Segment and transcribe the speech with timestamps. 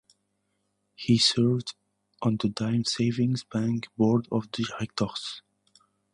[0.95, 1.75] He served
[2.23, 5.43] on the Dime Savings Bank board of directors.